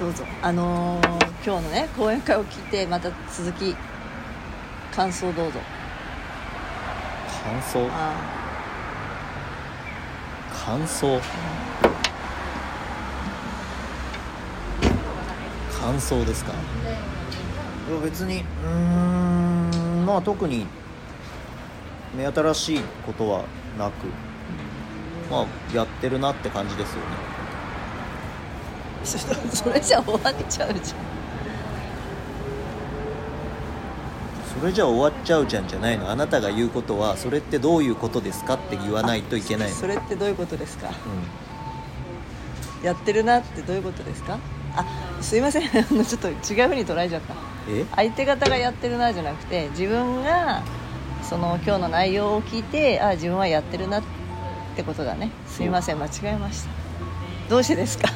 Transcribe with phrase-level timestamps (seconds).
[0.00, 0.24] どうぞ。
[0.42, 3.76] あのー今日のね講演会を聞いてまた続き
[4.94, 5.60] 感想どうぞ。
[7.44, 7.86] 感想？
[7.92, 8.14] あ
[10.64, 11.20] 感想？
[15.78, 16.52] 感想ですか？
[16.52, 16.54] い
[17.94, 20.66] や別にうーんまあ特に
[22.16, 23.44] 目新しいことは
[23.78, 24.06] なく
[25.30, 27.33] まあやってるなって感じですよね
[29.04, 29.18] そ
[29.52, 30.82] それじゃ終わっちゃうじゃん。
[34.60, 36.10] それじゃ終わっちゃうじゃんじゃないの。
[36.10, 39.74] あなたが言うことはそれってどういうことですかって言わないといけないの。
[39.74, 40.88] それってどういうことですか？
[42.82, 44.38] うやってるなってどういうことですか？
[44.76, 44.84] あ
[45.20, 45.68] すいません。
[45.70, 47.34] ちょっと違うふうに捉えちゃった。
[47.96, 50.62] 相手方がやってるなじゃなくて自分が
[51.22, 54.02] その今日の内容を聞いてあ自分はやってるなっ
[54.76, 55.30] てことだね。
[55.48, 55.98] すいません。
[55.98, 56.68] 間違えました。
[57.48, 58.08] どうしてですか？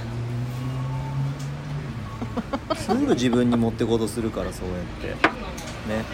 [2.76, 5.08] すぐ自分に持ってこうとするからそうやって。
[5.08, 6.04] ね。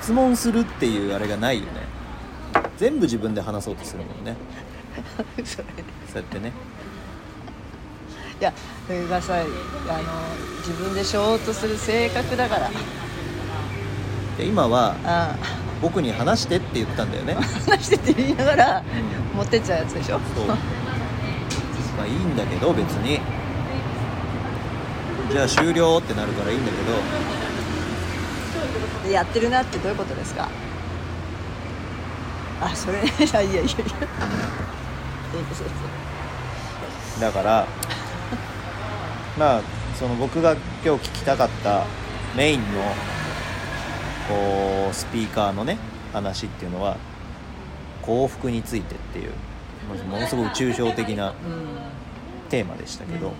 [0.00, 1.70] 質問するっていうあれがないよね。
[2.76, 4.36] 全部自分で話そうとするもんね。
[5.44, 5.64] そ れ
[6.12, 6.52] そうやってね。
[8.40, 8.52] いや
[8.86, 9.44] それがさあの
[10.58, 12.70] 自分でしようとする性格だから。
[14.38, 15.34] で今はあ
[15.82, 17.36] 僕に話してって言ったんだよね。
[17.38, 18.82] あ話してって言いながら
[19.34, 20.20] 持ってっちゃうやつでしょ。
[20.34, 20.46] そう。
[20.46, 20.54] ま
[22.04, 23.20] あいいんだけど別に
[25.30, 26.84] じゃあ終了ってなるからいいんだけど。
[29.08, 30.48] でやってるなってどういうことですか？
[32.60, 33.12] あそれね。
[33.20, 33.62] いやいやいや。
[33.62, 33.66] いや
[37.20, 37.66] だから
[39.38, 39.60] まあ
[39.98, 40.52] その僕が
[40.84, 41.84] 今日聞きたかった
[42.36, 42.66] メインの
[44.28, 45.76] こうスピーカーのね
[46.12, 46.96] 話っていうのは
[48.02, 49.32] 幸福についてっていう
[50.10, 51.34] ものすごく抽象的なうん。
[52.48, 53.28] テーマでしたけど。
[53.28, 53.32] う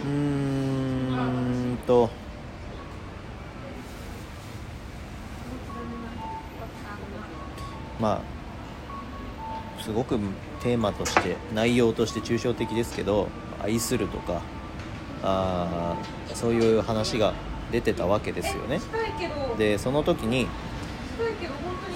[0.00, 0.08] ー
[1.74, 2.10] んと。
[8.00, 10.18] まあすごく
[10.60, 13.28] テーマとして内容として抽象的ですけど
[13.62, 14.42] 愛するとか
[15.22, 17.32] あーそういう話が
[17.70, 18.80] 出てたわけですよね。
[19.56, 20.48] でその時に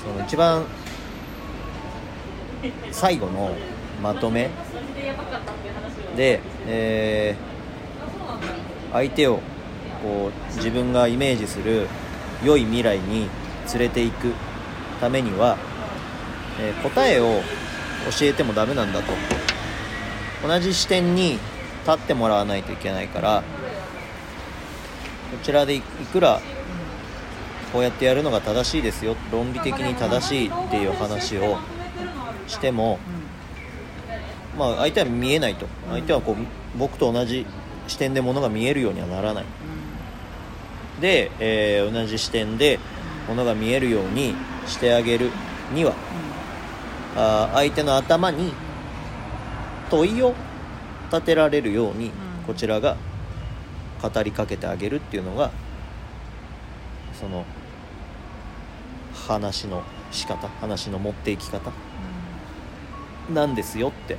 [0.00, 0.64] その一番
[2.92, 3.54] 最後の
[4.02, 4.50] まとめ。
[6.16, 7.55] で、えー
[8.92, 9.40] 相手を
[10.02, 11.88] こう自分がイメージする
[12.44, 13.28] 良い未来に
[13.72, 14.32] 連れていく
[15.00, 15.56] ためには、
[16.60, 17.40] えー答えを
[18.18, 19.12] 教えてもダメなんだと。
[20.46, 21.32] 同じ視点に
[21.86, 23.42] 立ってもらわないといけないから
[25.30, 26.40] こちらでいくら
[27.72, 31.58] こうやってやるのが正しいですよ論理的に正しいっていう話を
[32.46, 32.98] しても
[34.58, 35.66] まあ相手は見えないと。
[35.90, 36.36] 相手はこう
[36.78, 37.46] 僕と同じ
[37.86, 39.44] 視点でものが見えるようにはならない。
[41.00, 42.78] で、えー同じ視点で
[43.28, 44.34] ものが見えるように
[44.66, 45.30] してあげる
[45.74, 45.92] には
[47.16, 48.52] あー相手の頭に
[49.90, 50.34] 問いを
[51.10, 52.12] 立てられるようにうん。
[52.46, 52.96] こちらが
[54.00, 55.50] 語りかけてあげるっていうのが
[57.20, 57.44] その
[59.26, 59.82] 話の
[60.12, 61.72] 仕方話の持っていき方
[63.32, 64.16] なんですよって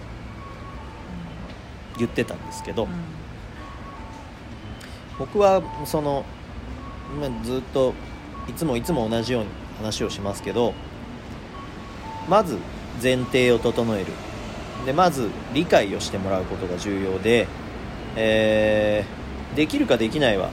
[1.98, 2.90] 言ってたんですけど、うん
[5.20, 6.26] 僕はその、
[7.20, 7.94] まあ、ずっと
[8.48, 10.74] いつもいつも同じように話をしますけど
[12.30, 12.58] まず
[13.02, 14.08] 前提を整える。
[14.86, 17.48] でまず理解をしてもらうことが重要で、
[18.16, 20.52] えーできるかできないは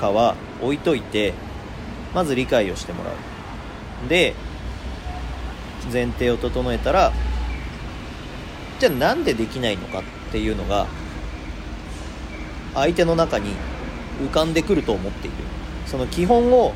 [0.00, 1.34] かは置いといて
[2.14, 4.08] まず理解をしてもらう。
[4.08, 4.34] で
[5.92, 7.12] 前提を整えたら
[8.78, 10.86] じゃあなんでできないのかっていうのが
[12.74, 13.50] 相手の中に
[14.20, 15.36] 浮かんでくると思っている。
[15.86, 16.74] その基本を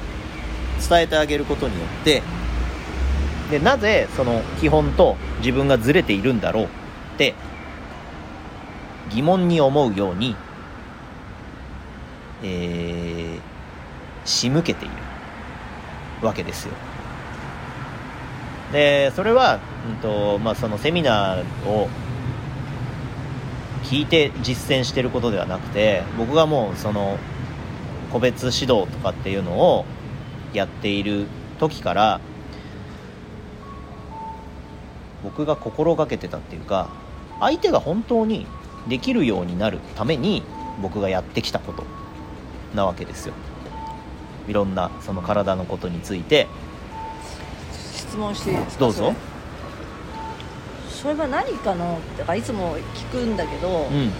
[0.88, 2.22] 伝えてあげることによって
[3.50, 6.68] でなぜその基本と自分がずれているんだろうっ
[7.18, 7.34] て
[9.10, 10.34] 疑問に思うように、
[12.42, 13.40] えー、
[14.24, 16.72] 仕向けているわけですよ。
[18.72, 21.90] でそれは、うんとまあ、そのセミナーを
[23.84, 27.18] 聞いて実践してることではなくて僕がもうその
[28.12, 29.84] 個別指導とかっていうのを
[30.52, 31.26] やっている
[31.58, 32.20] 時から
[35.22, 36.90] 僕が心がけてたっていうか
[37.40, 38.46] 相手が本当に
[38.88, 40.42] できるようになるために
[40.80, 41.84] 僕がやってきたこと
[42.74, 43.34] なわけですよ。
[44.48, 46.48] いろんなその体のことについて。
[47.94, 48.80] 質問していいですか？
[48.80, 49.14] どうぞ。
[50.90, 54.10] そそれは何かのだからいつも聞くんだけど、うん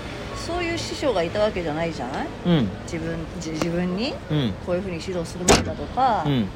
[0.47, 2.27] そういう師匠がいたわけじゃないじゃない？
[2.47, 2.69] うん。
[2.85, 4.53] 自分自自分にうん。
[4.67, 6.49] こういうふうに指導するべきだとかう、ん。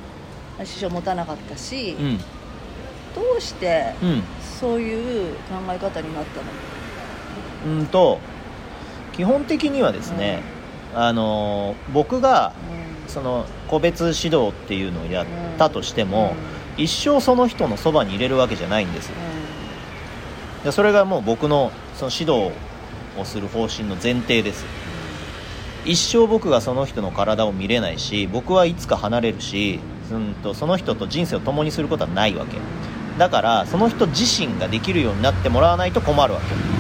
[0.67, 2.19] 師匠持たなかったし、うん。
[2.19, 2.25] ど
[3.39, 4.23] うしてうん。
[4.41, 5.41] そういう考
[5.71, 6.41] え方になった
[7.69, 7.79] の？
[7.79, 8.19] うんと
[9.13, 10.43] 基本的にはですね、
[10.95, 13.09] あのー僕がうん。
[13.09, 15.27] その個別指導っていうのをやっ
[15.59, 16.35] たとしても、
[16.77, 16.85] うん。
[16.85, 19.11] 一生その人のそばに入れるわけじゃないんです。
[20.65, 22.51] でそれがもう僕のその指導
[23.19, 24.65] をする方針の前提です。
[25.85, 29.79] 一生僕がその人の体を見れないし僕はいつか離れるし
[30.11, 32.59] うんとその人と人生を共にすることはないわけ。
[33.19, 36.77] だからその人自身ができるようになってもらわないと困るわけ。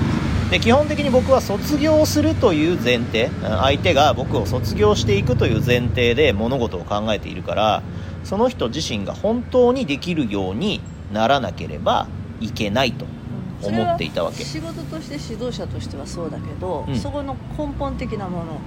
[0.51, 7.83] で基本的に僕は卒業するという前提相手が僕を卒業していくという前提で物事を考えているから
[8.23, 10.81] その人自身が本当にできるように
[11.13, 12.07] ならなければ
[12.41, 13.07] いけないと。
[13.63, 14.45] 思っていたわけ。
[14.45, 16.97] 仕事として指導者としてはそうだけど、うん。
[16.97, 18.61] そこの根本的なもの。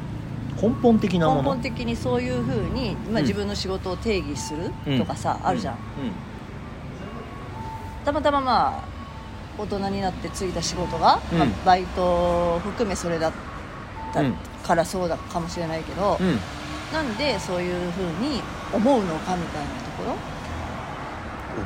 [0.61, 3.21] 根本的なも根の本的にそういうふうに、まあ、うん。
[3.21, 5.77] 自分の仕事を定義するとかさ、あるじゃん、う
[8.05, 8.83] たまたままあ
[9.57, 11.37] 大人になってついた仕事が、うん。
[11.39, 12.03] まあバイト
[12.55, 13.31] を含めそれだっ
[14.13, 14.33] たうん。
[14.63, 16.39] からそうだかもしれないけど、んうん。
[16.91, 18.41] なんでそういうふうに
[18.73, 20.15] 思うのかみたいなところ。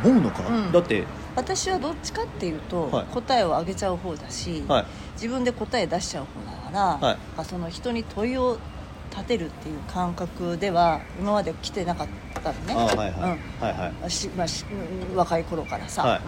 [0.09, 0.71] 思うのか、うん。
[0.71, 3.05] だって私はどっちかっていうと、はい。
[3.07, 4.85] 答えをあげちゃう方だし、はい。
[5.15, 7.17] 自分で答え出しちゃう方だから、はい。
[7.35, 8.57] まあその人に問いを
[9.11, 12.07] 立てるっていう感覚では今まで来てなかっ
[12.43, 12.73] たのね。
[12.73, 13.19] あはいはい、うん。
[13.19, 14.11] はいはい。
[14.11, 14.65] しまあ、し
[15.09, 16.21] うん若い頃からさ、はい。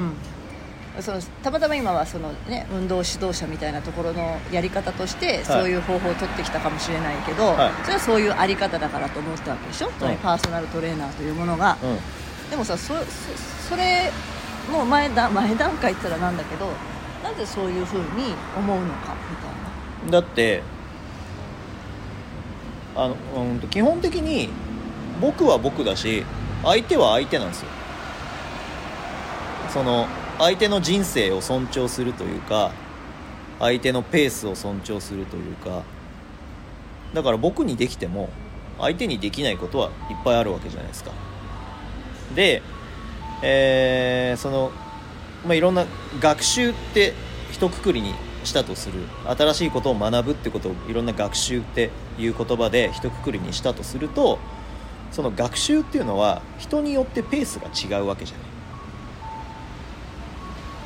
[0.98, 7.72] うん、そのたまたま今はその、ね、運動指導者みたいなところのやり方としてそういう方法を取ってきたかもしれないけど、はい。
[7.84, 12.50] それはそういうあり方だからと思ったわけでしょ、つまりパーソナルトレーナーというものが、うん。
[12.50, 13.04] でもさそそ
[13.70, 14.12] それ
[14.72, 16.68] もう前だ前段階ったらなんだけど
[17.24, 20.12] なぜそういうふうに思うのかみたいな。
[20.12, 20.64] だって
[22.96, 24.50] あの、うん、基本的に
[25.20, 26.24] 僕は僕だし
[26.64, 27.68] 相手は相手なんですよ。
[29.70, 30.08] その
[30.40, 32.72] 相手の人生を尊重するというか
[33.60, 35.84] 相手のペースを尊重するというか
[37.14, 38.30] だから僕にできても
[38.78, 41.12] 相手にできないことはいっぱいあるわけじゃないですか。
[42.36, 42.62] で、
[43.48, 44.72] えーその、
[45.46, 45.86] まあ、いろんな
[46.20, 47.14] 学習って
[47.52, 48.14] 一括りに
[48.44, 49.00] したとする。
[49.26, 54.40] 新しいことを学ぶってことをいろんな学習っていう言葉で一括りにしたとすると
[55.12, 58.44] その学習っていうのは人によってペースが違うわけじゃな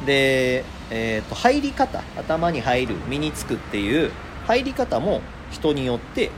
[0.03, 0.05] い。
[0.05, 4.11] で、えーと入り方頭に入る身につくっていう
[4.47, 6.31] 入り方も人によって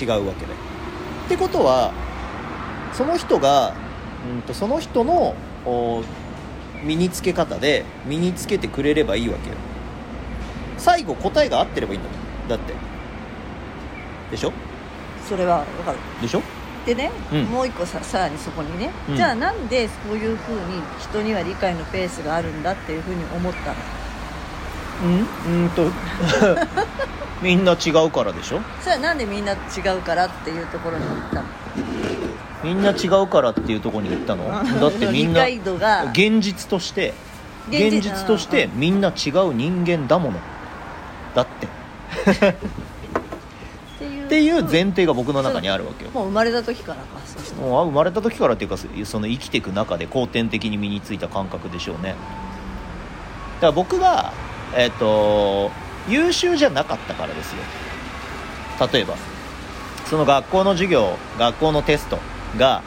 [0.00, 0.52] 違うわけで。
[0.52, 1.92] ってことは
[2.92, 3.74] その人が
[4.28, 5.34] うんとその人の
[6.84, 9.56] 身につけ方で身につけてくれればいいわけよ。
[10.78, 12.48] 最後答えが合ってればいいんだもん。
[12.48, 12.74] だって。
[14.30, 14.52] でしょ？
[15.28, 15.98] それはわかる。
[16.20, 16.42] でしょ？
[16.84, 17.44] でね、うん。
[17.44, 19.16] もう一個ささらにそこにね、うん。
[19.16, 20.60] じゃあなんでそういうふうに
[21.00, 23.76] 人には理解のペースがあるんだっていうふうに思ったの？
[25.04, 25.62] うん？
[25.64, 25.88] うんと。
[27.40, 28.60] みんな違うからでしょ？
[28.80, 29.56] それはなんでみんな違
[29.96, 31.42] うからっていうところに行ったの？
[32.64, 34.48] みんな違うからっていうところに言ったの？
[34.48, 37.14] だってみんな現実として
[37.68, 38.26] 現実。
[38.26, 40.38] としてみんな違う人間だもの。
[41.34, 41.66] だって。
[42.48, 42.54] っ
[44.28, 44.62] ていう。
[44.64, 46.10] 前提が僕の中にあるわけよ。
[46.10, 47.20] もう生まれた時からか。
[47.60, 52.10] もうあ生まれた時からっていうかその生きていく中で後天的に身についた感覚でしょうね。
[52.10, 54.32] だから僕が
[54.74, 55.70] えっ、と
[56.08, 57.62] 優秀じゃなかったからですよ。
[58.92, 59.16] 例えば
[60.06, 62.18] その学校の授業学校のテスト
[62.58, 62.82] が、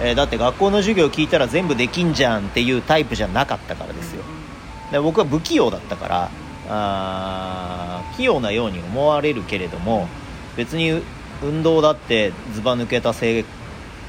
[0.00, 4.22] えーだって学校の授業聞いたら全部できんじゃんっていうタイプじゃなかったからですよ。
[4.90, 6.30] で僕は不器用だったから
[6.68, 10.08] あー器用なように思われるけれども
[10.56, 11.02] 別に
[11.42, 13.44] 運動だってずば抜けた成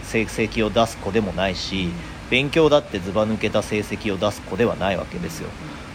[0.04, 1.90] 成績を出す子でもないし
[2.30, 5.50] 勉強だってずば抜けた成績を出す子ではないわけですよ。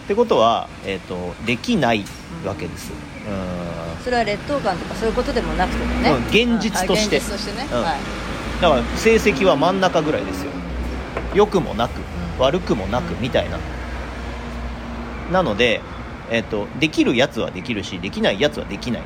[0.05, 2.05] ってことは、えー、とできない
[2.45, 2.93] わけです。
[2.93, 4.03] うん。
[4.03, 7.17] それは劣等感とかそういうことでもなくてもね、うん現実として。
[7.19, 7.83] はい現実としてね、うん。
[7.83, 8.28] はい
[8.61, 10.51] だから成績は真ん中ぐらいですよ。
[11.35, 12.01] 良くもなくう
[12.39, 12.41] ん。
[12.41, 13.21] 悪くもなくうん。
[13.21, 13.59] みたいな。
[15.33, 15.81] なので、
[16.31, 19.03] えっとできるやつはできるしできないやつはできない。
[19.03, 19.05] っ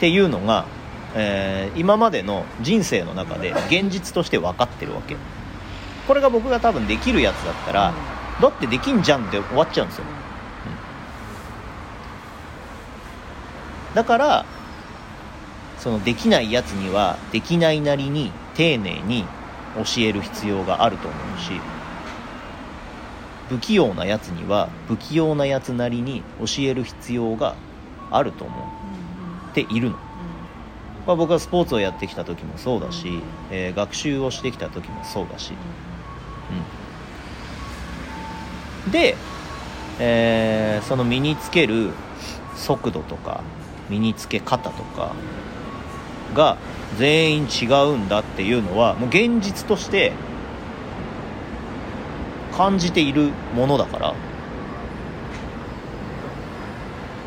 [0.00, 0.64] ていうのが、
[1.14, 5.16] えー今までの人生の中で現実として分かってるわけ。
[6.08, 7.92] これが僕が多分できるやつだったら、
[8.40, 10.04] だってできんじゃんって終わっちゃうんですよ。
[13.94, 14.46] だから
[15.80, 19.24] そのできないやつにはできないなりに丁寧に
[19.74, 21.52] 教える必要があると思うし
[23.48, 27.56] 不器用なやつには不器用なやつなりに教える必要が
[28.10, 28.54] あると思
[29.50, 29.96] っているの、
[31.06, 35.54] まあ、僕はスポーツをやってきた時もそうだし、えー学習をしてきた時もそうだし、
[38.86, 39.16] うん、で、
[39.98, 41.90] えーその身につける
[42.56, 43.42] 速度とか
[43.88, 45.14] 身につけ方とか
[46.34, 46.56] が
[46.98, 50.12] 全員違うんだっていうのはもう現実として
[52.56, 54.14] 感じているものだから。